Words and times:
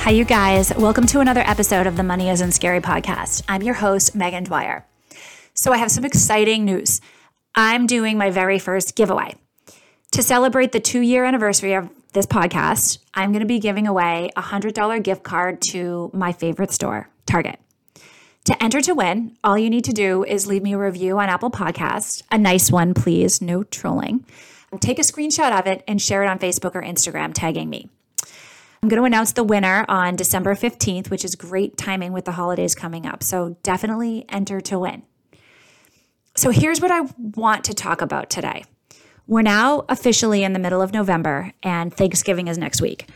Hi, 0.00 0.12
you 0.12 0.24
guys. 0.24 0.72
Welcome 0.74 1.06
to 1.08 1.20
another 1.20 1.42
episode 1.42 1.86
of 1.86 1.96
the 1.96 2.02
Money 2.02 2.30
Isn't 2.30 2.52
Scary 2.52 2.80
podcast. 2.80 3.42
I'm 3.48 3.62
your 3.62 3.74
host, 3.74 4.14
Megan 4.14 4.44
Dwyer. 4.44 4.86
So, 5.52 5.72
I 5.72 5.76
have 5.76 5.90
some 5.90 6.06
exciting 6.06 6.64
news. 6.64 7.02
I'm 7.54 7.86
doing 7.86 8.16
my 8.16 8.30
very 8.30 8.58
first 8.58 8.96
giveaway. 8.96 9.34
To 10.12 10.22
celebrate 10.22 10.72
the 10.72 10.80
two 10.80 11.00
year 11.00 11.26
anniversary 11.26 11.74
of 11.74 11.90
this 12.14 12.24
podcast, 12.24 12.98
I'm 13.12 13.30
going 13.30 13.40
to 13.40 13.46
be 13.46 13.58
giving 13.58 13.86
away 13.86 14.30
a 14.36 14.40
$100 14.40 15.02
gift 15.02 15.22
card 15.22 15.60
to 15.68 16.10
my 16.14 16.32
favorite 16.32 16.72
store, 16.72 17.10
Target. 17.26 17.60
To 18.46 18.62
enter 18.62 18.80
to 18.80 18.94
win, 18.94 19.36
all 19.44 19.58
you 19.58 19.68
need 19.68 19.84
to 19.84 19.92
do 19.92 20.24
is 20.24 20.46
leave 20.46 20.62
me 20.62 20.72
a 20.72 20.78
review 20.78 21.18
on 21.18 21.28
Apple 21.28 21.50
Podcasts, 21.50 22.22
a 22.32 22.38
nice 22.38 22.72
one, 22.72 22.94
please, 22.94 23.42
no 23.42 23.64
trolling. 23.64 24.24
Take 24.80 24.98
a 24.98 25.02
screenshot 25.02 25.56
of 25.56 25.66
it 25.66 25.84
and 25.86 26.00
share 26.00 26.22
it 26.22 26.28
on 26.28 26.38
Facebook 26.38 26.74
or 26.74 26.82
Instagram, 26.82 27.32
tagging 27.34 27.68
me. 27.68 27.90
I'm 28.82 28.88
going 28.88 29.00
to 29.00 29.04
announce 29.04 29.32
the 29.32 29.44
winner 29.44 29.84
on 29.88 30.16
December 30.16 30.54
15th, 30.54 31.10
which 31.10 31.22
is 31.22 31.34
great 31.34 31.76
timing 31.76 32.14
with 32.14 32.24
the 32.24 32.32
holidays 32.32 32.74
coming 32.74 33.04
up. 33.04 33.22
So 33.22 33.58
definitely 33.62 34.24
enter 34.30 34.60
to 34.62 34.78
win. 34.78 35.02
So 36.34 36.48
here's 36.48 36.80
what 36.80 36.90
I 36.90 37.02
want 37.18 37.64
to 37.64 37.74
talk 37.74 38.00
about 38.00 38.30
today. 38.30 38.64
We're 39.26 39.42
now 39.42 39.84
officially 39.90 40.42
in 40.42 40.54
the 40.54 40.58
middle 40.58 40.80
of 40.80 40.94
November, 40.94 41.52
and 41.62 41.94
Thanksgiving 41.94 42.48
is 42.48 42.56
next 42.56 42.80
week. 42.80 43.06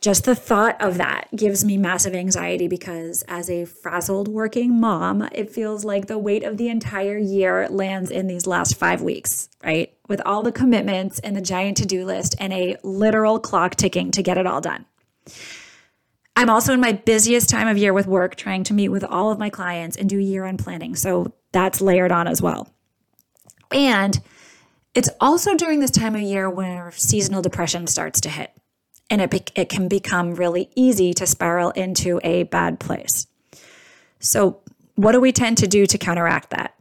Just 0.00 0.24
the 0.24 0.34
thought 0.34 0.80
of 0.80 0.96
that 0.98 1.28
gives 1.34 1.64
me 1.64 1.76
massive 1.76 2.14
anxiety 2.14 2.68
because, 2.68 3.22
as 3.28 3.48
a 3.48 3.64
frazzled 3.64 4.28
working 4.28 4.80
mom, 4.80 5.28
it 5.32 5.50
feels 5.50 5.84
like 5.84 6.06
the 6.06 6.18
weight 6.18 6.42
of 6.42 6.56
the 6.56 6.68
entire 6.68 7.18
year 7.18 7.68
lands 7.68 8.10
in 8.10 8.26
these 8.26 8.46
last 8.46 8.76
five 8.76 9.00
weeks, 9.00 9.48
right? 9.64 9.92
With 10.08 10.20
all 10.24 10.42
the 10.42 10.52
commitments 10.52 11.18
and 11.18 11.36
the 11.36 11.40
giant 11.40 11.76
to 11.78 11.86
do 11.86 12.04
list 12.04 12.34
and 12.40 12.52
a 12.52 12.76
literal 12.82 13.38
clock 13.38 13.76
ticking 13.76 14.10
to 14.12 14.22
get 14.22 14.38
it 14.38 14.46
all 14.46 14.60
done. 14.60 14.86
I'm 16.34 16.50
also 16.50 16.72
in 16.72 16.80
my 16.80 16.92
busiest 16.92 17.48
time 17.48 17.68
of 17.68 17.76
year 17.76 17.92
with 17.92 18.06
work, 18.06 18.36
trying 18.36 18.64
to 18.64 18.74
meet 18.74 18.88
with 18.88 19.04
all 19.04 19.30
of 19.30 19.38
my 19.38 19.50
clients 19.50 19.96
and 19.96 20.08
do 20.08 20.18
year 20.18 20.44
end 20.44 20.60
planning. 20.60 20.94
So 20.94 21.32
that's 21.52 21.80
layered 21.80 22.12
on 22.12 22.26
as 22.26 22.40
well. 22.40 22.68
And 23.70 24.18
it's 24.94 25.10
also 25.20 25.54
during 25.54 25.80
this 25.80 25.90
time 25.90 26.14
of 26.14 26.22
year 26.22 26.48
where 26.48 26.90
seasonal 26.92 27.42
depression 27.42 27.86
starts 27.86 28.20
to 28.22 28.30
hit 28.30 28.52
and 29.10 29.20
it, 29.20 29.50
it 29.54 29.68
can 29.68 29.88
become 29.88 30.34
really 30.34 30.70
easy 30.74 31.12
to 31.14 31.26
spiral 31.26 31.70
into 31.70 32.20
a 32.22 32.44
bad 32.44 32.78
place. 32.78 33.26
So, 34.20 34.60
what 34.96 35.12
do 35.12 35.20
we 35.20 35.32
tend 35.32 35.58
to 35.58 35.66
do 35.66 35.86
to 35.86 35.98
counteract 35.98 36.50
that? 36.50 36.74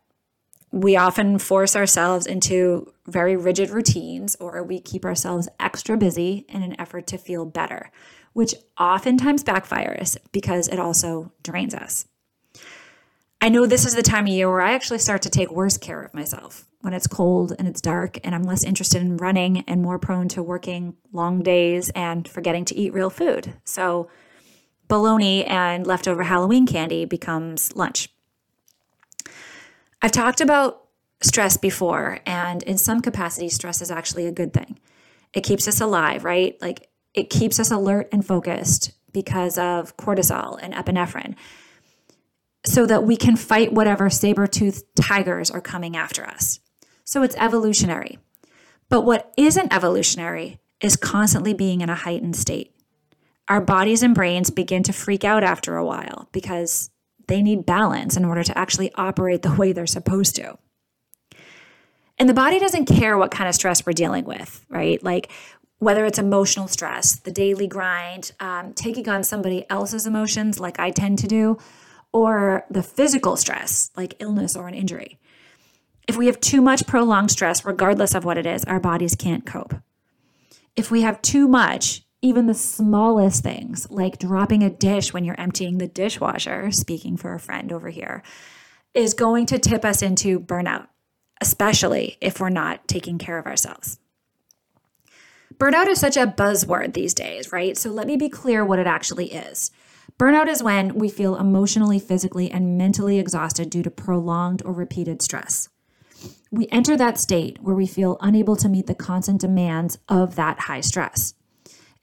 We 0.71 0.97
often 0.97 1.39
force 1.39 1.75
ourselves 1.75 2.25
into 2.25 2.91
very 3.07 3.35
rigid 3.35 3.69
routines, 3.69 4.35
or 4.39 4.61
we 4.63 4.79
keep 4.79 5.05
ourselves 5.05 5.47
extra 5.59 5.97
busy 5.97 6.45
in 6.49 6.61
an 6.61 6.79
effort 6.79 7.07
to 7.07 7.17
feel 7.17 7.45
better, 7.45 7.89
which 8.33 8.53
oftentimes 8.79 9.43
backfires 9.43 10.17
because 10.31 10.67
it 10.67 10.79
also 10.79 11.31
drains 11.41 11.73
us. 11.73 12.05
I 13.39 13.49
know 13.49 13.65
this 13.65 13.85
is 13.85 13.95
the 13.95 14.03
time 14.03 14.25
of 14.25 14.33
year 14.33 14.49
where 14.49 14.61
I 14.61 14.73
actually 14.73 14.99
start 14.99 15.21
to 15.21 15.29
take 15.29 15.51
worse 15.51 15.77
care 15.77 16.01
of 16.01 16.13
myself 16.13 16.65
when 16.81 16.93
it's 16.93 17.07
cold 17.07 17.53
and 17.57 17.67
it's 17.67 17.81
dark, 17.81 18.17
and 18.23 18.33
I'm 18.33 18.43
less 18.43 18.63
interested 18.63 19.01
in 19.01 19.17
running 19.17 19.63
and 19.67 19.81
more 19.81 19.99
prone 19.99 20.27
to 20.29 20.43
working 20.43 20.95
long 21.13 21.43
days 21.43 21.89
and 21.89 22.27
forgetting 22.27 22.65
to 22.65 22.75
eat 22.75 22.93
real 22.93 23.09
food. 23.09 23.53
So, 23.63 24.09
bologna 24.87 25.45
and 25.45 25.85
leftover 25.85 26.23
Halloween 26.23 26.65
candy 26.65 27.05
becomes 27.05 27.75
lunch. 27.75 28.09
I've 30.01 30.11
talked 30.11 30.41
about 30.41 30.83
stress 31.21 31.57
before, 31.57 32.19
and 32.25 32.61
in 32.63 32.77
some 32.77 33.01
capacity, 33.01 33.49
stress 33.49 33.81
is 33.81 33.89
actually 33.89 34.27
a 34.27 34.31
good 34.31 34.53
thing. 34.53 34.79
It 35.33 35.41
keeps 35.41 35.67
us 35.67 35.81
alive, 35.81 36.23
right? 36.23 36.55
Like 36.61 36.89
it 37.13 37.29
keeps 37.29 37.59
us 37.59 37.71
alert 37.71 38.09
and 38.11 38.25
focused 38.25 38.91
because 39.11 39.57
of 39.57 39.97
cortisol 39.97 40.59
and 40.61 40.73
epinephrine 40.73 41.35
so 42.65 42.85
that 42.85 43.03
we 43.03 43.15
can 43.15 43.35
fight 43.35 43.73
whatever 43.73 44.09
saber-toothed 44.09 44.83
tigers 44.95 45.49
are 45.49 45.61
coming 45.61 45.95
after 45.95 46.25
us. 46.25 46.59
So 47.03 47.23
it's 47.23 47.35
evolutionary. 47.37 48.19
But 48.89 49.01
what 49.01 49.33
isn't 49.37 49.73
evolutionary 49.73 50.59
is 50.81 50.95
constantly 50.95 51.53
being 51.53 51.81
in 51.81 51.89
a 51.89 51.95
heightened 51.95 52.35
state. 52.35 52.75
Our 53.47 53.61
bodies 53.61 54.03
and 54.03 54.13
brains 54.13 54.49
begin 54.49 54.83
to 54.83 54.93
freak 54.93 55.23
out 55.23 55.43
after 55.43 55.77
a 55.77 55.85
while 55.85 56.29
because 56.31 56.89
they 57.27 57.41
need 57.41 57.65
balance 57.65 58.17
in 58.17 58.25
order 58.25 58.43
to 58.43 58.57
actually 58.57 58.93
operate 58.95 59.41
the 59.41 59.53
way 59.53 59.71
they're 59.71 59.87
supposed 59.87 60.35
to. 60.35 60.57
And 62.17 62.27
the 62.27 62.33
body 62.33 62.59
doesn't 62.59 62.85
care 62.85 63.17
what 63.17 63.31
kind 63.31 63.47
of 63.47 63.55
stress 63.55 63.85
we're 63.85 63.93
dealing 63.93 64.25
with, 64.25 64.65
right? 64.69 65.01
Like 65.03 65.31
whether 65.79 66.05
it's 66.05 66.17
emotional 66.17 66.67
stress, 66.67 67.17
the 67.17 67.31
daily 67.31 67.67
grind, 67.67 68.31
um, 68.39 68.73
taking 68.73 69.07
on 69.07 69.23
somebody 69.23 69.69
else's 69.69 70.07
emotions, 70.07 70.59
like 70.59 70.79
I 70.79 70.89
tend 70.89 71.19
to 71.19 71.27
do, 71.27 71.57
or 72.11 72.65
the 72.71 72.81
physical 72.81 73.35
stress, 73.35 73.91
like 73.95 74.15
illness 74.19 74.55
or 74.55 74.67
an 74.67 74.73
injury. 74.73 75.19
If 76.07 76.17
we 76.17 76.25
have 76.27 76.39
too 76.39 76.61
much 76.61 76.87
prolonged 76.87 77.31
stress, 77.31 77.65
regardless 77.65 78.15
of 78.15 78.25
what 78.25 78.37
it 78.37 78.45
is, 78.45 78.63
our 78.63 78.79
bodies 78.79 79.15
can't 79.15 79.45
cope. 79.45 79.75
If 80.75 80.89
we 80.89 81.01
have 81.01 81.21
too 81.21 81.47
much, 81.47 82.06
even 82.21 82.47
the 82.47 82.53
smallest 82.53 83.43
things, 83.43 83.89
like 83.91 84.17
dropping 84.17 84.63
a 84.63 84.69
dish 84.69 85.13
when 85.13 85.23
you're 85.23 85.39
emptying 85.39 85.77
the 85.77 85.87
dishwasher, 85.87 86.71
speaking 86.71 87.15
for 87.17 87.33
a 87.33 87.39
friend 87.39 87.71
over 87.71 87.89
here, 87.89 88.23
is 88.93 89.13
going 89.13 89.45
to 89.45 89.59
tip 89.59 89.85
us 89.85 90.01
into 90.01 90.39
burnout, 90.39 90.87
especially 91.41 92.17
if 92.19 92.39
we're 92.39 92.49
not 92.49 92.87
taking 92.87 93.17
care 93.17 93.37
of 93.37 93.45
ourselves. 93.45 93.99
Burnout 95.57 95.87
is 95.87 95.99
such 95.99 96.17
a 96.17 96.27
buzzword 96.27 96.93
these 96.93 97.13
days, 97.13 97.51
right? 97.51 97.77
So 97.77 97.89
let 97.89 98.07
me 98.07 98.17
be 98.17 98.29
clear 98.29 98.65
what 98.65 98.79
it 98.79 98.87
actually 98.87 99.31
is. 99.33 99.71
Burnout 100.19 100.47
is 100.47 100.63
when 100.63 100.95
we 100.95 101.09
feel 101.09 101.35
emotionally, 101.35 101.99
physically, 101.99 102.49
and 102.49 102.77
mentally 102.77 103.19
exhausted 103.19 103.69
due 103.69 103.83
to 103.83 103.91
prolonged 103.91 104.63
or 104.65 104.73
repeated 104.73 105.21
stress. 105.21 105.69
We 106.51 106.67
enter 106.71 106.97
that 106.97 107.19
state 107.19 107.61
where 107.61 107.75
we 107.75 107.85
feel 107.85 108.17
unable 108.21 108.55
to 108.57 108.69
meet 108.69 108.87
the 108.87 108.95
constant 108.95 109.41
demands 109.41 109.99
of 110.09 110.35
that 110.35 110.61
high 110.61 110.81
stress. 110.81 111.33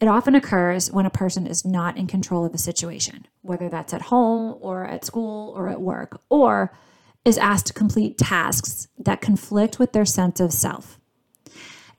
It 0.00 0.08
often 0.08 0.34
occurs 0.34 0.90
when 0.90 1.06
a 1.06 1.10
person 1.10 1.46
is 1.46 1.64
not 1.64 1.96
in 1.96 2.06
control 2.06 2.44
of 2.44 2.54
a 2.54 2.58
situation, 2.58 3.26
whether 3.42 3.68
that's 3.68 3.94
at 3.94 4.02
home 4.02 4.58
or 4.60 4.84
at 4.84 5.04
school 5.04 5.52
or 5.56 5.68
at 5.68 5.80
work, 5.80 6.20
or 6.28 6.76
is 7.24 7.38
asked 7.38 7.66
to 7.66 7.72
complete 7.72 8.18
tasks 8.18 8.88
that 8.98 9.20
conflict 9.20 9.78
with 9.78 9.92
their 9.92 10.04
sense 10.04 10.40
of 10.40 10.52
self. 10.52 10.98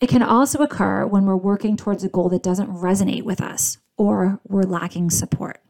It 0.01 0.09
can 0.09 0.21
also 0.21 0.59
occur 0.59 1.05
when 1.05 1.25
we're 1.25 1.35
working 1.35 1.77
towards 1.77 2.03
a 2.03 2.09
goal 2.09 2.29
that 2.29 2.43
doesn't 2.43 2.69
resonate 2.69 3.23
with 3.23 3.41
us 3.41 3.77
or 3.97 4.39
we're 4.47 4.63
lacking 4.63 5.09
support. 5.09 5.61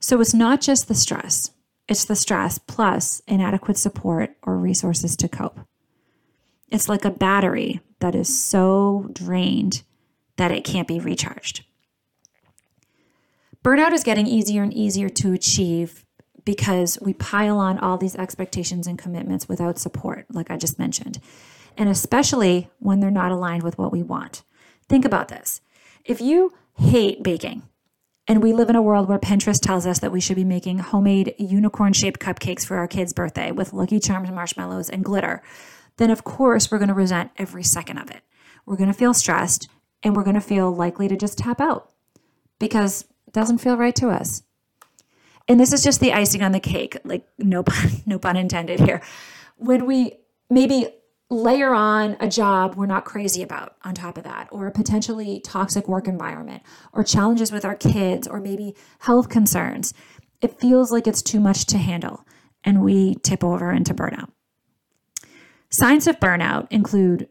So 0.00 0.20
it's 0.20 0.34
not 0.34 0.60
just 0.60 0.88
the 0.88 0.94
stress, 0.94 1.50
it's 1.88 2.04
the 2.04 2.16
stress 2.16 2.58
plus 2.58 3.22
inadequate 3.26 3.78
support 3.78 4.36
or 4.42 4.58
resources 4.58 5.16
to 5.16 5.28
cope. 5.28 5.60
It's 6.68 6.88
like 6.88 7.04
a 7.04 7.10
battery 7.10 7.80
that 8.00 8.14
is 8.14 8.42
so 8.42 9.08
drained 9.12 9.82
that 10.36 10.52
it 10.52 10.64
can't 10.64 10.88
be 10.88 11.00
recharged. 11.00 11.64
Burnout 13.64 13.92
is 13.92 14.04
getting 14.04 14.26
easier 14.26 14.62
and 14.62 14.72
easier 14.72 15.08
to 15.08 15.32
achieve 15.32 16.04
because 16.44 16.98
we 17.02 17.12
pile 17.12 17.58
on 17.58 17.78
all 17.78 17.98
these 17.98 18.14
expectations 18.14 18.86
and 18.86 18.98
commitments 18.98 19.48
without 19.48 19.78
support, 19.78 20.26
like 20.30 20.50
I 20.50 20.56
just 20.56 20.78
mentioned, 20.78 21.18
and 21.76 21.88
especially 21.88 22.70
when 22.78 23.00
they're 23.00 23.10
not 23.10 23.32
aligned 23.32 23.64
with 23.64 23.76
what 23.76 23.90
we 23.92 24.02
want. 24.02 24.44
Think 24.88 25.04
about 25.04 25.28
this. 25.28 25.60
If 26.04 26.20
you 26.20 26.54
hate 26.78 27.22
baking, 27.22 27.62
and 28.28 28.42
we 28.42 28.52
live 28.52 28.70
in 28.70 28.76
a 28.76 28.82
world 28.82 29.08
where 29.08 29.18
Pinterest 29.18 29.60
tells 29.60 29.86
us 29.86 30.00
that 30.00 30.10
we 30.10 30.20
should 30.20 30.36
be 30.36 30.44
making 30.44 30.78
homemade 30.78 31.34
unicorn 31.38 31.92
shaped 31.92 32.20
cupcakes 32.20 32.66
for 32.66 32.76
our 32.76 32.88
kid's 32.88 33.12
birthday 33.12 33.52
with 33.52 33.72
Lucky 33.72 34.00
Charms 34.00 34.30
marshmallows 34.30 34.90
and 34.90 35.04
glitter. 35.04 35.42
Then, 35.96 36.10
of 36.10 36.24
course, 36.24 36.70
we're 36.70 36.78
going 36.78 36.88
to 36.88 36.94
resent 36.94 37.30
every 37.36 37.62
second 37.62 37.98
of 37.98 38.10
it. 38.10 38.22
We're 38.64 38.76
going 38.76 38.92
to 38.92 38.98
feel 38.98 39.14
stressed 39.14 39.68
and 40.06 40.14
we're 40.14 40.22
going 40.22 40.34
to 40.34 40.40
feel 40.40 40.72
likely 40.72 41.08
to 41.08 41.16
just 41.16 41.36
tap 41.36 41.60
out 41.60 41.90
because 42.60 43.02
it 43.26 43.34
doesn't 43.34 43.58
feel 43.58 43.76
right 43.76 43.96
to 43.96 44.08
us. 44.08 44.44
And 45.48 45.58
this 45.58 45.72
is 45.72 45.82
just 45.82 45.98
the 45.98 46.12
icing 46.12 46.42
on 46.42 46.52
the 46.52 46.60
cake, 46.60 46.96
like 47.04 47.26
no 47.38 47.64
pun, 47.64 47.90
no 48.06 48.18
pun 48.18 48.36
intended 48.36 48.78
here. 48.78 49.02
When 49.56 49.84
we 49.84 50.12
maybe 50.48 50.86
layer 51.28 51.74
on 51.74 52.16
a 52.20 52.28
job 52.28 52.76
we're 52.76 52.86
not 52.86 53.04
crazy 53.04 53.42
about 53.42 53.74
on 53.82 53.94
top 53.94 54.16
of 54.16 54.22
that, 54.22 54.46
or 54.52 54.68
a 54.68 54.70
potentially 54.70 55.40
toxic 55.40 55.88
work 55.88 56.06
environment, 56.06 56.62
or 56.92 57.02
challenges 57.02 57.50
with 57.50 57.64
our 57.64 57.74
kids, 57.74 58.28
or 58.28 58.38
maybe 58.38 58.76
health 59.00 59.28
concerns, 59.28 59.92
it 60.40 60.60
feels 60.60 60.92
like 60.92 61.08
it's 61.08 61.20
too 61.20 61.40
much 61.40 61.66
to 61.66 61.78
handle 61.78 62.24
and 62.62 62.80
we 62.80 63.16
tip 63.16 63.42
over 63.42 63.72
into 63.72 63.92
burnout. 63.92 64.30
Signs 65.68 66.06
of 66.06 66.20
burnout 66.20 66.68
include 66.70 67.28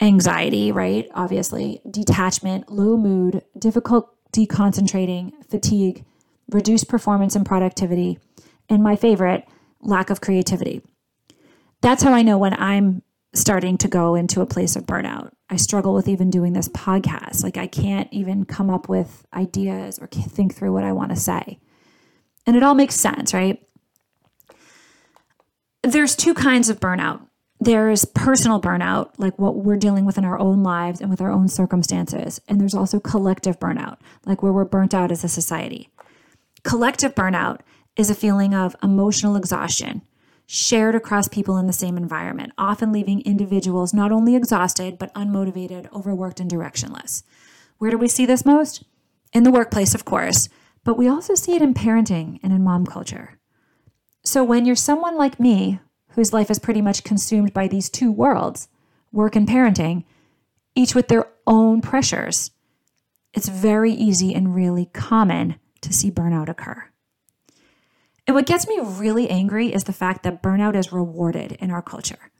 anxiety, 0.00 0.72
right? 0.72 1.08
Obviously, 1.14 1.80
detachment, 1.90 2.70
low 2.70 2.96
mood, 2.96 3.42
difficulty 3.58 4.46
concentrating, 4.46 5.32
fatigue, 5.48 6.04
reduced 6.50 6.88
performance 6.88 7.36
and 7.36 7.46
productivity, 7.46 8.18
and 8.68 8.82
my 8.82 8.96
favorite, 8.96 9.46
lack 9.80 10.10
of 10.10 10.20
creativity. 10.20 10.82
That's 11.80 12.02
how 12.02 12.12
I 12.12 12.22
know 12.22 12.38
when 12.38 12.54
I'm 12.54 13.02
starting 13.32 13.78
to 13.78 13.88
go 13.88 14.14
into 14.14 14.40
a 14.40 14.46
place 14.46 14.76
of 14.76 14.86
burnout. 14.86 15.32
I 15.48 15.56
struggle 15.56 15.94
with 15.94 16.08
even 16.08 16.30
doing 16.30 16.52
this 16.52 16.68
podcast. 16.68 17.42
Like, 17.42 17.56
I 17.56 17.66
can't 17.66 18.08
even 18.12 18.44
come 18.44 18.70
up 18.70 18.88
with 18.88 19.24
ideas 19.32 19.98
or 19.98 20.06
think 20.08 20.54
through 20.54 20.72
what 20.72 20.84
I 20.84 20.92
want 20.92 21.10
to 21.10 21.16
say. 21.16 21.60
And 22.46 22.56
it 22.56 22.62
all 22.62 22.74
makes 22.74 22.94
sense, 22.94 23.32
right? 23.32 23.60
There's 25.82 26.16
two 26.16 26.34
kinds 26.34 26.68
of 26.68 26.80
burnout 26.80 27.26
there's 27.60 28.06
personal 28.06 28.60
burnout, 28.60 29.10
like 29.18 29.38
what 29.38 29.56
we're 29.56 29.76
dealing 29.76 30.06
with 30.06 30.16
in 30.16 30.24
our 30.24 30.38
own 30.38 30.62
lives 30.62 31.00
and 31.00 31.10
with 31.10 31.20
our 31.20 31.30
own 31.30 31.46
circumstances. 31.46 32.40
And 32.48 32.58
there's 32.58 32.74
also 32.74 32.98
collective 32.98 33.60
burnout, 33.60 33.98
like 34.24 34.42
where 34.42 34.52
we're 34.52 34.64
burnt 34.64 34.94
out 34.94 35.12
as 35.12 35.24
a 35.24 35.28
society. 35.28 35.90
Collective 36.64 37.14
burnout 37.14 37.60
is 37.96 38.08
a 38.08 38.14
feeling 38.14 38.54
of 38.54 38.74
emotional 38.82 39.36
exhaustion 39.36 40.02
shared 40.46 40.96
across 40.96 41.28
people 41.28 41.58
in 41.58 41.68
the 41.68 41.72
same 41.72 41.96
environment, 41.96 42.52
often 42.58 42.90
leaving 42.90 43.20
individuals 43.20 43.94
not 43.94 44.10
only 44.10 44.34
exhausted, 44.34 44.98
but 44.98 45.14
unmotivated, 45.14 45.92
overworked, 45.92 46.40
and 46.40 46.50
directionless. 46.50 47.22
Where 47.78 47.92
do 47.92 47.98
we 47.98 48.08
see 48.08 48.26
this 48.26 48.44
most? 48.44 48.82
In 49.32 49.44
the 49.44 49.52
workplace, 49.52 49.94
of 49.94 50.04
course, 50.04 50.48
but 50.82 50.98
we 50.98 51.06
also 51.08 51.36
see 51.36 51.54
it 51.54 51.62
in 51.62 51.72
parenting 51.72 52.40
and 52.42 52.52
in 52.52 52.64
mom 52.64 52.84
culture. 52.84 53.38
So 54.24 54.42
when 54.42 54.64
you're 54.66 54.74
someone 54.74 55.16
like 55.16 55.38
me 55.38 55.78
whose 56.20 56.34
life 56.34 56.50
is 56.50 56.58
pretty 56.58 56.82
much 56.82 57.02
consumed 57.02 57.50
by 57.54 57.66
these 57.66 57.88
two 57.88 58.12
worlds, 58.12 58.68
work 59.10 59.34
and 59.34 59.48
parenting, 59.48 60.04
each 60.74 60.94
with 60.94 61.08
their 61.08 61.26
own 61.46 61.80
pressures, 61.80 62.50
it's 63.32 63.48
very 63.48 63.90
easy 63.90 64.34
and 64.34 64.54
really 64.54 64.84
common 64.92 65.58
to 65.80 65.94
see 65.94 66.10
burnout 66.10 66.50
occur. 66.50 66.84
And 68.26 68.34
what 68.34 68.44
gets 68.44 68.68
me 68.68 68.78
really 68.82 69.30
angry 69.30 69.72
is 69.72 69.84
the 69.84 69.94
fact 69.94 70.22
that 70.24 70.42
burnout 70.42 70.76
is 70.76 70.92
rewarded 70.92 71.52
in 71.52 71.70
our 71.70 71.80
culture. 71.80 72.30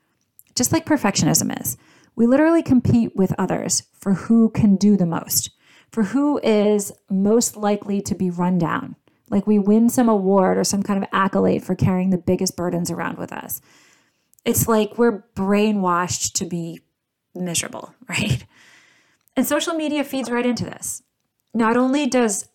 Just 0.54 0.72
like 0.72 0.84
perfectionism 0.84 1.58
is, 1.58 1.78
we 2.14 2.26
literally 2.26 2.62
compete 2.62 3.16
with 3.16 3.32
others 3.38 3.84
for 3.98 4.12
who 4.12 4.50
can 4.50 4.76
do 4.76 4.94
the 4.98 5.06
most, 5.06 5.52
for 5.90 6.02
who 6.02 6.38
is 6.42 6.92
most 7.08 7.56
likely 7.56 8.02
to 8.02 8.14
be 8.14 8.28
run 8.28 8.58
down. 8.58 8.96
Like 9.30 9.46
we 9.46 9.58
win 9.58 9.88
some 9.88 10.08
award 10.08 10.58
or 10.58 10.64
some 10.64 10.82
kind 10.82 11.02
of 11.02 11.08
accolade 11.12 11.62
for 11.62 11.74
carrying 11.74 12.10
the 12.10 12.18
biggest 12.18 12.56
burdens 12.56 12.90
around 12.90 13.16
with 13.18 13.32
us. 13.32 13.60
It's 14.44 14.66
like 14.66 14.98
we're 14.98 15.24
brainwashed 15.34 16.32
to 16.34 16.44
be 16.44 16.80
miserable, 17.34 17.94
right? 18.08 18.44
And 19.36 19.46
social 19.46 19.74
media 19.74 20.04
feeds 20.04 20.30
right 20.30 20.46
into 20.46 20.64
this. 20.64 21.02
Not 21.54 21.76
only 21.76 22.06
does 22.06 22.48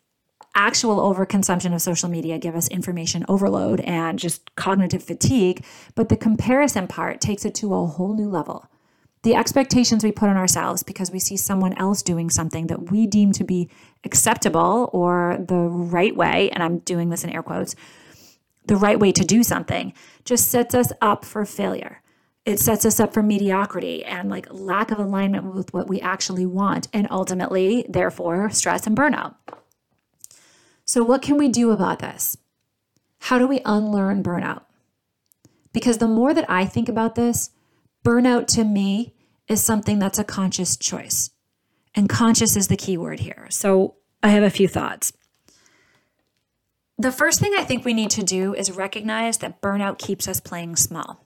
actual 0.54 0.98
overconsumption 0.98 1.74
of 1.74 1.82
social 1.82 2.10
media 2.10 2.38
give 2.38 2.56
us 2.56 2.68
information 2.70 3.26
overload 3.28 3.82
and 3.82 4.18
just 4.18 4.56
cognitive 4.56 5.04
fatigue, 5.04 5.66
but 5.96 6.10
the 6.10 6.16
comparison 6.16 6.88
part 6.88 7.20
takes 7.20 7.44
it 7.46 7.54
to 7.56 7.74
a 7.74 7.86
whole 7.86 8.16
new 8.16 8.30
level 8.30 8.70
the 9.26 9.34
expectations 9.34 10.04
we 10.04 10.12
put 10.12 10.30
on 10.30 10.38
ourselves 10.38 10.84
because 10.84 11.10
we 11.10 11.18
see 11.18 11.36
someone 11.36 11.76
else 11.80 12.04
doing 12.04 12.30
something 12.30 12.68
that 12.68 12.92
we 12.92 13.08
deem 13.08 13.32
to 13.32 13.44
be 13.44 13.68
acceptable 14.04 14.88
or 14.94 15.38
the 15.40 15.56
right 15.56 16.16
way, 16.16 16.52
and 16.52 16.62
I'm 16.62 16.78
doing 16.78 17.10
this 17.10 17.24
in 17.24 17.32
air 17.32 17.42
quotes, 17.42 17.76
the 18.68 18.76
right 18.76 19.00
way 19.00 19.12
to 19.12 19.26
do 19.26 19.42
something, 19.42 19.94
just 20.26 20.50
sets 20.50 20.76
us 20.76 20.94
up 21.02 21.26
for 21.26 21.44
failure. 21.44 22.04
It 22.46 22.60
sets 22.60 22.86
us 22.86 23.00
up 23.00 23.16
for 23.16 23.24
mediocrity 23.24 24.06
and 24.06 24.30
like 24.30 24.46
lack 24.52 24.92
of 24.92 25.00
alignment 25.00 25.56
with 25.56 25.74
what 25.74 25.90
we 25.90 26.00
actually 26.02 26.46
want, 26.46 26.88
and 26.94 27.08
ultimately, 27.10 27.84
therefore, 27.90 28.52
stress 28.52 28.86
and 28.86 28.96
burnout. 28.96 29.34
So, 30.86 31.04
what 31.04 31.24
can 31.24 31.38
we 31.38 31.50
do 31.50 31.72
about 31.72 31.98
this? 31.98 32.38
How 33.22 33.40
do 33.40 33.48
we 33.48 33.62
unlearn 33.66 34.22
burnout? 34.22 34.66
Because 35.74 35.98
the 35.98 36.08
more 36.08 36.32
that 36.36 36.48
I 36.48 36.68
think 36.68 36.88
about 36.88 37.16
this, 37.16 37.50
burnout 38.06 38.46
to 38.50 38.64
me 38.64 39.15
is 39.48 39.64
something 39.64 40.00
that's 40.00 40.20
a 40.20 40.24
conscious 40.24 40.76
choice. 40.76 41.32
And 41.94 42.10
conscious 42.10 42.56
is 42.56 42.68
the 42.68 42.78
key 42.78 42.98
word 42.98 43.22
here. 43.22 43.48
So 43.50 43.96
I 44.22 44.30
have 44.30 44.44
a 44.44 44.50
few 44.50 44.68
thoughts. 44.68 45.14
The 46.98 47.12
first 47.12 47.40
thing 47.40 47.54
I 47.58 47.64
think 47.64 47.84
we 47.84 47.94
need 47.94 48.10
to 48.12 48.24
do 48.24 48.54
is 48.54 48.72
recognize 48.72 49.40
that 49.40 49.62
burnout 49.62 49.98
keeps 49.98 50.28
us 50.28 50.40
playing 50.40 50.78
small. 50.78 51.26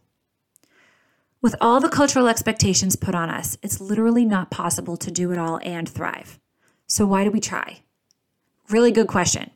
With 1.42 1.56
all 1.62 1.80
the 1.80 1.90
cultural 1.90 2.28
expectations 2.28 2.96
put 2.96 3.16
on 3.16 3.30
us, 3.30 3.58
it's 3.62 3.80
literally 3.80 4.26
not 4.26 4.52
possible 4.52 4.98
to 4.98 5.12
do 5.12 5.32
it 5.32 5.38
all 5.38 5.60
and 5.64 5.88
thrive. 5.88 6.40
So, 6.88 7.06
why 7.06 7.24
do 7.24 7.32
we 7.32 7.40
try? 7.40 7.84
Really 8.70 8.92
good 8.92 9.08
question. 9.08 9.52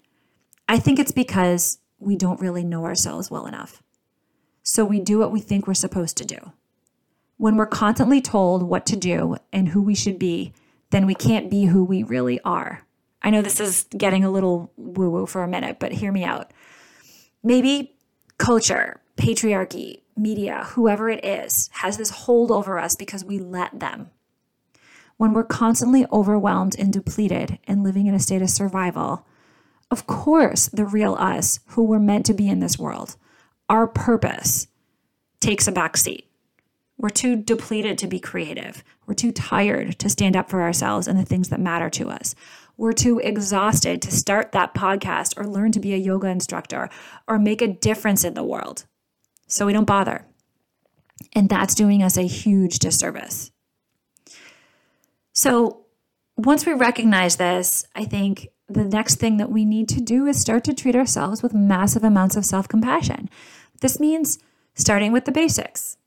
I 0.69 0.79
think 0.79 0.97
it's 0.97 1.11
because 1.11 1.79
we 1.99 2.15
don't 2.15 2.39
really 2.39 2.63
know 2.63 2.85
ourselves 2.85 3.29
well 3.29 3.47
enough. 3.47 3.83
So, 4.61 4.85
we 4.85 5.01
do 5.01 5.19
what 5.19 5.31
we 5.31 5.41
think 5.41 5.67
we're 5.67 5.73
supposed 5.73 6.15
to 6.17 6.25
do. 6.25 6.53
When 7.43 7.57
we're 7.57 7.65
constantly 7.65 8.21
told 8.21 8.63
what 8.63 8.85
to 8.85 8.95
do 8.95 9.35
and 9.51 9.67
who 9.67 9.81
we 9.81 9.95
should 9.95 10.17
be, 10.17 10.53
then 10.91 11.05
we 11.05 11.13
can't 11.13 11.51
be 11.51 11.65
who 11.65 11.83
we 11.83 12.01
really 12.01 12.39
are. 12.45 12.87
I 13.21 13.31
know 13.31 13.41
this 13.41 13.59
is 13.59 13.85
getting 13.97 14.23
a 14.23 14.31
little 14.31 14.71
woo 14.77 15.09
woo 15.09 15.25
for 15.25 15.43
a 15.43 15.47
minute, 15.49 15.77
but 15.77 15.91
hear 15.91 16.13
me 16.13 16.23
out. 16.23 16.51
Maybe 17.43 17.97
culture, 18.37 19.01
patriarchy, 19.17 20.03
media, 20.15 20.67
whoever 20.69 21.09
it 21.09 21.25
is, 21.25 21.69
has 21.73 21.97
this 21.97 22.11
hold 22.11 22.49
over 22.49 22.79
us 22.79 22.95
because 22.95 23.25
we 23.25 23.39
let 23.39 23.77
them. 23.77 24.09
When 25.17 25.33
we're 25.33 25.43
constantly 25.43 26.05
overwhelmed 26.13 26.79
and 26.79 26.93
depleted 26.93 27.59
and 27.67 27.83
living 27.83 28.07
in 28.07 28.15
a 28.15 28.21
state 28.21 28.41
of 28.41 28.51
survival, 28.51 29.27
of 29.91 30.07
course, 30.07 30.67
the 30.67 30.85
real 30.85 31.15
us, 31.15 31.59
who 31.71 31.83
we're 31.83 31.99
meant 31.99 32.25
to 32.27 32.33
be 32.33 32.47
in 32.47 32.61
this 32.61 32.79
world, 32.79 33.17
our 33.67 33.85
purpose, 33.85 34.67
takes 35.41 35.67
a 35.67 35.73
back 35.73 35.97
seat. 35.97 36.29
We're 37.03 37.09
too 37.09 37.35
depleted 37.35 37.97
to 37.97 38.07
be 38.07 38.17
creative. 38.17 38.81
We're 39.05 39.13
too 39.13 39.33
tired 39.33 39.99
to 39.99 40.09
stand 40.09 40.37
up 40.37 40.49
for 40.49 40.61
ourselves 40.61 41.05
and 41.05 41.19
the 41.19 41.25
things 41.25 41.49
that 41.49 41.59
matter 41.59 41.89
to 41.89 42.09
us. 42.09 42.33
We're 42.77 42.93
too 42.93 43.19
exhausted 43.19 44.01
to 44.03 44.11
start 44.11 44.53
that 44.53 44.73
podcast 44.73 45.37
or 45.37 45.45
learn 45.45 45.73
to 45.73 45.81
be 45.81 45.93
a 45.93 45.97
yoga 45.97 46.27
instructor 46.27 46.89
or 47.27 47.37
make 47.37 47.61
a 47.61 47.67
difference 47.67 48.23
in 48.23 48.35
the 48.35 48.43
world. 48.43 48.85
So 49.47 49.65
we 49.65 49.73
don't 49.73 49.83
bother. 49.83 50.25
And 51.33 51.49
that's 51.49 51.75
doing 51.75 52.01
us 52.01 52.15
a 52.15 52.21
huge 52.21 52.79
disservice. 52.79 53.51
So 55.33 55.87
once 56.37 56.65
we 56.65 56.71
recognize 56.71 57.35
this, 57.35 57.85
I 57.93 58.05
think 58.05 58.47
the 58.69 58.85
next 58.85 59.15
thing 59.15 59.35
that 59.39 59.51
we 59.51 59.65
need 59.65 59.89
to 59.89 59.99
do 59.99 60.25
is 60.25 60.39
start 60.39 60.63
to 60.63 60.73
treat 60.73 60.95
ourselves 60.95 61.43
with 61.43 61.53
massive 61.53 62.05
amounts 62.05 62.37
of 62.37 62.45
self 62.45 62.69
compassion. 62.69 63.29
This 63.81 63.99
means 63.99 64.39
starting 64.73 65.11
with 65.11 65.25
the 65.25 65.33
basics 65.33 65.97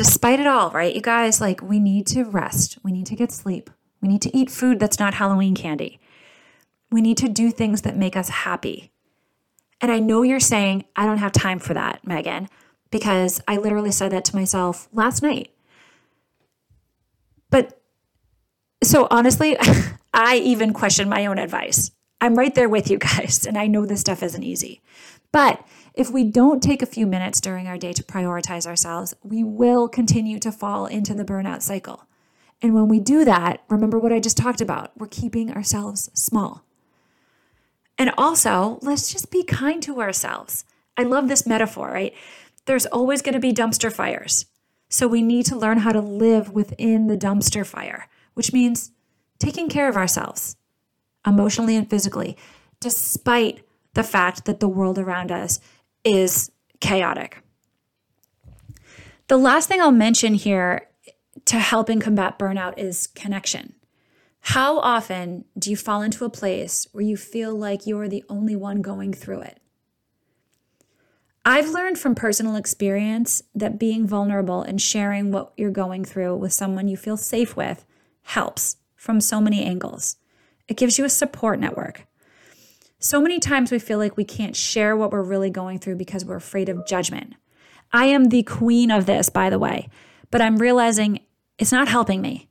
despite 0.00 0.40
it 0.40 0.46
all, 0.46 0.70
right? 0.70 0.94
You 0.94 1.02
guys, 1.02 1.42
like, 1.42 1.60
we 1.60 1.78
need 1.78 2.06
to 2.06 2.24
rest. 2.24 2.78
We 2.82 2.90
need 2.90 3.04
to 3.08 3.14
get 3.14 3.30
sleep. 3.30 3.68
We 4.00 4.08
need 4.08 4.22
to 4.22 4.34
eat 4.34 4.50
food 4.50 4.80
that's 4.80 4.98
not 4.98 5.12
Halloween 5.12 5.54
candy. 5.54 6.00
We 6.90 7.02
need 7.02 7.18
to 7.18 7.28
do 7.28 7.50
things 7.50 7.82
that 7.82 7.98
make 7.98 8.16
us 8.16 8.30
happy. 8.30 8.92
And 9.78 9.92
I 9.92 9.98
know 9.98 10.22
you're 10.22 10.40
saying, 10.40 10.86
I 10.96 11.04
don't 11.04 11.18
have 11.18 11.32
time 11.32 11.58
for 11.58 11.74
that, 11.74 12.06
Megan, 12.06 12.48
because 12.90 13.42
I 13.46 13.58
literally 13.58 13.90
said 13.90 14.10
that 14.12 14.24
to 14.24 14.36
myself 14.36 14.88
last 14.90 15.22
night. 15.22 15.52
But 17.50 17.78
so 18.82 19.06
honestly, 19.10 19.58
I 20.14 20.36
even 20.36 20.72
question 20.72 21.10
my 21.10 21.26
own 21.26 21.36
advice. 21.36 21.90
I'm 22.20 22.34
right 22.34 22.54
there 22.54 22.68
with 22.68 22.90
you 22.90 22.98
guys, 22.98 23.46
and 23.46 23.56
I 23.56 23.66
know 23.66 23.86
this 23.86 24.00
stuff 24.00 24.22
isn't 24.22 24.42
easy. 24.42 24.82
But 25.32 25.64
if 25.94 26.10
we 26.10 26.24
don't 26.24 26.62
take 26.62 26.82
a 26.82 26.86
few 26.86 27.06
minutes 27.06 27.40
during 27.40 27.66
our 27.66 27.78
day 27.78 27.92
to 27.92 28.02
prioritize 28.02 28.66
ourselves, 28.66 29.14
we 29.22 29.42
will 29.42 29.88
continue 29.88 30.38
to 30.40 30.52
fall 30.52 30.86
into 30.86 31.14
the 31.14 31.24
burnout 31.24 31.62
cycle. 31.62 32.06
And 32.62 32.74
when 32.74 32.88
we 32.88 33.00
do 33.00 33.24
that, 33.24 33.62
remember 33.68 33.98
what 33.98 34.12
I 34.12 34.20
just 34.20 34.36
talked 34.36 34.60
about 34.60 34.96
we're 34.98 35.06
keeping 35.06 35.50
ourselves 35.50 36.10
small. 36.14 36.64
And 37.96 38.12
also, 38.16 38.78
let's 38.82 39.12
just 39.12 39.30
be 39.30 39.42
kind 39.44 39.82
to 39.82 40.00
ourselves. 40.00 40.64
I 40.96 41.02
love 41.02 41.28
this 41.28 41.46
metaphor, 41.46 41.88
right? 41.88 42.14
There's 42.66 42.86
always 42.86 43.22
going 43.22 43.34
to 43.34 43.40
be 43.40 43.52
dumpster 43.52 43.92
fires. 43.92 44.46
So 44.88 45.06
we 45.06 45.22
need 45.22 45.46
to 45.46 45.56
learn 45.56 45.78
how 45.78 45.92
to 45.92 46.00
live 46.00 46.50
within 46.52 47.06
the 47.06 47.16
dumpster 47.16 47.64
fire, 47.64 48.08
which 48.34 48.52
means 48.52 48.92
taking 49.38 49.68
care 49.68 49.88
of 49.88 49.96
ourselves 49.96 50.56
emotionally 51.26 51.76
and 51.76 51.88
physically, 51.88 52.36
despite 52.80 53.64
the 53.94 54.02
fact 54.02 54.44
that 54.44 54.60
the 54.60 54.68
world 54.68 54.98
around 54.98 55.32
us 55.32 55.60
is 56.04 56.50
chaotic. 56.80 57.42
The 59.28 59.36
last 59.36 59.68
thing 59.68 59.80
I'll 59.80 59.92
mention 59.92 60.34
here 60.34 60.88
to 61.44 61.58
helping 61.58 62.00
combat 62.00 62.38
burnout 62.38 62.74
is 62.78 63.06
connection. 63.06 63.74
How 64.40 64.78
often 64.78 65.44
do 65.58 65.70
you 65.70 65.76
fall 65.76 66.02
into 66.02 66.24
a 66.24 66.30
place 66.30 66.86
where 66.92 67.04
you 67.04 67.16
feel 67.16 67.54
like 67.54 67.86
you're 67.86 68.08
the 68.08 68.24
only 68.28 68.56
one 68.56 68.82
going 68.82 69.12
through 69.12 69.42
it? 69.42 69.60
I've 71.44 71.68
learned 71.68 71.98
from 71.98 72.14
personal 72.14 72.56
experience 72.56 73.42
that 73.54 73.78
being 73.78 74.06
vulnerable 74.06 74.62
and 74.62 74.80
sharing 74.80 75.30
what 75.30 75.52
you're 75.56 75.70
going 75.70 76.04
through 76.04 76.36
with 76.36 76.52
someone 76.52 76.88
you 76.88 76.96
feel 76.96 77.16
safe 77.16 77.56
with 77.56 77.86
helps 78.22 78.76
from 78.94 79.20
so 79.20 79.40
many 79.40 79.64
angles. 79.64 80.16
It 80.70 80.76
gives 80.76 80.98
you 80.98 81.04
a 81.04 81.10
support 81.10 81.58
network. 81.58 82.06
So 83.00 83.20
many 83.20 83.40
times 83.40 83.72
we 83.72 83.80
feel 83.80 83.98
like 83.98 84.16
we 84.16 84.24
can't 84.24 84.54
share 84.54 84.96
what 84.96 85.10
we're 85.10 85.20
really 85.20 85.50
going 85.50 85.80
through 85.80 85.96
because 85.96 86.24
we're 86.24 86.36
afraid 86.36 86.68
of 86.68 86.86
judgment. 86.86 87.34
I 87.92 88.04
am 88.06 88.26
the 88.26 88.44
queen 88.44 88.92
of 88.92 89.04
this, 89.04 89.28
by 89.28 89.50
the 89.50 89.58
way, 89.58 89.88
but 90.30 90.40
I'm 90.40 90.58
realizing 90.58 91.20
it's 91.58 91.72
not 91.72 91.88
helping 91.88 92.22
me. 92.22 92.48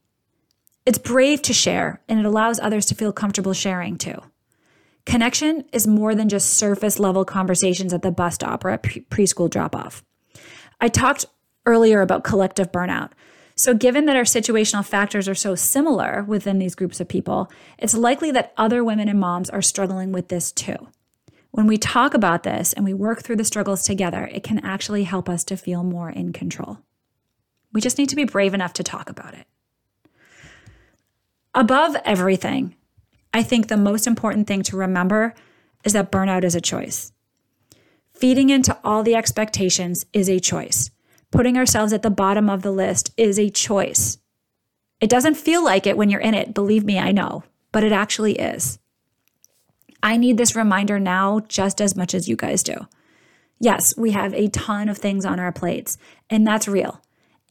It's 0.85 0.97
brave 0.97 1.41
to 1.43 1.53
share, 1.53 2.01
and 2.09 2.19
it 2.19 2.25
allows 2.25 2.59
others 2.59 2.85
to 2.87 2.95
feel 2.95 3.13
comfortable 3.13 3.53
sharing 3.53 3.97
too. 3.97 4.21
Connection 5.05 5.63
is 5.71 5.87
more 5.87 6.13
than 6.13 6.27
just 6.27 6.55
surface 6.55 6.99
level 6.99 7.23
conversations 7.23 7.93
at 7.93 8.01
the 8.01 8.11
bus 8.11 8.35
stop 8.35 8.65
or 8.65 8.71
at 8.71 8.83
pre- 8.83 9.01
preschool 9.03 9.49
drop 9.49 9.75
off. 9.75 10.03
I 10.81 10.89
talked 10.89 11.25
earlier 11.65 12.01
about 12.01 12.25
collective 12.25 12.69
burnout. 12.71 13.11
So, 13.59 13.73
given 13.73 14.05
that 14.05 14.15
our 14.15 14.23
situational 14.23 14.85
factors 14.85 15.27
are 15.27 15.35
so 15.35 15.53
similar 15.53 16.23
within 16.23 16.59
these 16.59 16.75
groups 16.75 17.01
of 17.01 17.09
people, 17.09 17.51
it's 17.77 17.93
likely 17.93 18.31
that 18.31 18.53
other 18.55 18.85
women 18.85 19.09
and 19.09 19.19
moms 19.19 19.49
are 19.49 19.61
struggling 19.61 20.13
with 20.13 20.29
this 20.29 20.53
too. 20.53 20.87
When 21.51 21.67
we 21.67 21.77
talk 21.77 22.13
about 22.13 22.43
this 22.43 22.71
and 22.71 22.85
we 22.85 22.93
work 22.93 23.21
through 23.21 23.35
the 23.35 23.43
struggles 23.43 23.83
together, 23.83 24.29
it 24.31 24.43
can 24.43 24.59
actually 24.59 25.03
help 25.03 25.27
us 25.27 25.43
to 25.43 25.57
feel 25.57 25.83
more 25.83 26.09
in 26.09 26.31
control. 26.31 26.77
We 27.73 27.81
just 27.81 27.97
need 27.97 28.07
to 28.07 28.15
be 28.15 28.23
brave 28.23 28.53
enough 28.53 28.71
to 28.75 28.83
talk 28.83 29.09
about 29.09 29.33
it. 29.33 29.45
Above 31.53 31.97
everything, 32.05 32.77
I 33.33 33.43
think 33.43 33.67
the 33.67 33.75
most 33.75 34.07
important 34.07 34.47
thing 34.47 34.63
to 34.63 34.77
remember 34.77 35.33
is 35.83 35.91
that 35.91 36.13
burnout 36.13 36.45
is 36.45 36.55
a 36.55 36.61
choice. 36.61 37.11
Feeding 38.13 38.51
into 38.51 38.77
all 38.85 39.03
the 39.03 39.15
expectations 39.15 40.05
is 40.13 40.29
a 40.29 40.39
choice. 40.39 40.91
Putting 41.31 41.57
ourselves 41.57 41.93
at 41.93 42.01
the 42.01 42.09
bottom 42.09 42.49
of 42.49 42.61
the 42.61 42.71
list 42.71 43.11
is 43.17 43.37
a 43.37 43.49
choice. 43.49 44.17
It 44.99 45.09
doesn't 45.09 45.35
feel 45.35 45.63
like 45.63 45.87
it 45.87 45.97
when 45.97 46.09
you're 46.09 46.19
in 46.19 46.33
it, 46.33 46.53
believe 46.53 46.83
me, 46.83 46.99
I 46.99 47.11
know, 47.11 47.43
but 47.71 47.83
it 47.83 47.91
actually 47.91 48.33
is. 48.33 48.79
I 50.01 50.17
need 50.17 50.37
this 50.37 50.55
reminder 50.55 50.99
now 50.99 51.41
just 51.41 51.81
as 51.81 51.95
much 51.95 52.13
as 52.13 52.27
you 52.27 52.35
guys 52.35 52.63
do. 52.63 52.75
Yes, 53.59 53.95
we 53.97 54.11
have 54.11 54.33
a 54.33 54.47
ton 54.49 54.89
of 54.89 54.97
things 54.97 55.25
on 55.25 55.39
our 55.39 55.51
plates, 55.51 55.97
and 56.29 56.47
that's 56.47 56.67
real. 56.67 57.01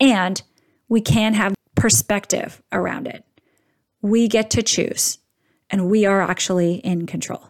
And 0.01 0.43
we 0.89 1.01
can 1.01 1.35
have 1.35 1.55
perspective 1.75 2.63
around 2.73 3.07
it. 3.07 3.25
We 4.03 4.29
get 4.29 4.51
to 4.51 4.63
choose 4.63 5.19
and 5.71 5.91
we 5.91 6.07
are 6.07 6.23
actually 6.23 6.77
in 6.77 7.07
control. 7.07 7.43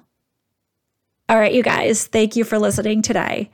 All 1.29 1.39
right, 1.39 1.53
you 1.53 1.63
guys, 1.63 2.07
thank 2.07 2.37
you 2.37 2.45
for 2.45 2.59
listening 2.59 3.03
today. 3.03 3.51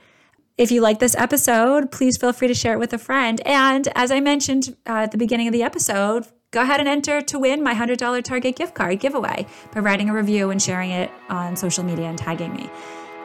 If 0.57 0.71
you 0.71 0.79
like 0.79 0.99
this 0.99 1.15
episode, 1.17 1.91
please 1.91 2.15
feel 2.15 2.31
free 2.31 2.47
to 2.47 2.53
share 2.53 2.73
it 2.73 2.79
with 2.79 2.93
a 2.93 2.97
friend. 2.97 3.41
And 3.45 3.89
as 3.93 4.09
I 4.09 4.21
mentioned 4.21 4.77
uh, 4.87 5.03
at 5.03 5.11
the 5.11 5.17
beginning 5.17 5.47
of 5.47 5.51
the 5.51 5.63
episode, 5.63 6.27
go 6.51 6.61
ahead 6.61 6.79
and 6.79 6.87
enter 6.87 7.21
to 7.21 7.39
win 7.39 7.61
my 7.61 7.73
$100 7.73 8.23
Target 8.23 8.55
gift 8.55 8.73
card 8.73 9.01
giveaway 9.01 9.45
by 9.73 9.81
writing 9.81 10.09
a 10.09 10.13
review 10.13 10.51
and 10.51 10.61
sharing 10.61 10.91
it 10.91 11.11
on 11.27 11.57
social 11.57 11.83
media 11.83 12.05
and 12.05 12.17
tagging 12.17 12.53
me. 12.53 12.69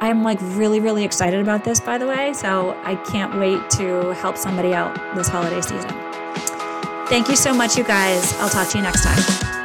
I'm 0.00 0.24
like 0.24 0.38
really, 0.40 0.80
really 0.80 1.04
excited 1.04 1.38
about 1.38 1.62
this, 1.62 1.78
by 1.78 1.98
the 1.98 2.06
way. 2.06 2.32
So 2.32 2.76
I 2.82 2.96
can't 2.96 3.38
wait 3.38 3.70
to 3.70 4.12
help 4.14 4.36
somebody 4.36 4.74
out 4.74 4.96
this 5.14 5.28
holiday 5.28 5.60
season. 5.60 5.90
Thank 7.06 7.28
you 7.28 7.36
so 7.36 7.54
much, 7.54 7.76
you 7.76 7.84
guys. 7.84 8.32
I'll 8.38 8.48
talk 8.48 8.68
to 8.70 8.78
you 8.78 8.82
next 8.82 9.04
time. 9.04 9.59